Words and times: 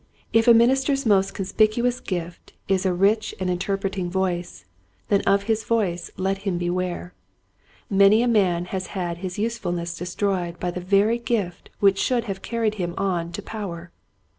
If 0.33 0.47
a 0.47 0.53
minister's 0.55 1.05
most 1.05 1.35
conspicu 1.35 1.85
ous 1.85 1.99
gift 1.99 2.53
is 2.67 2.87
a 2.87 2.91
rich 2.91 3.35
and 3.39 3.51
interpreting 3.51 4.09
voice, 4.09 4.65
then 5.09 5.21
of 5.27 5.43
his 5.43 5.63
voice 5.63 6.09
let 6.17 6.39
him 6.39 6.57
beware. 6.57 7.13
Many 7.87 8.23
a 8.23 8.27
man 8.27 8.65
has 8.65 8.87
had 8.97 9.19
his 9.19 9.37
usefulness 9.37 9.95
destroyed 9.95 10.59
by 10.59 10.71
the 10.71 10.81
very 10.81 11.19
gift 11.19 11.69
which 11.81 11.99
should 12.01 12.23
have 12.23 12.41
carried 12.41 12.73
him 12.81 12.95
on 12.97 13.31
to 13.33 13.43
power. 13.43 13.91